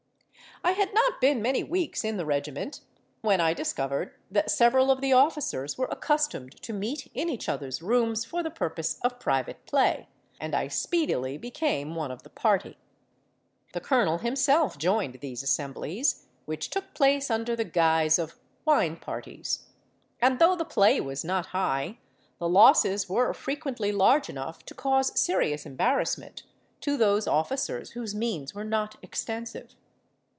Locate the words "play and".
9.65-10.53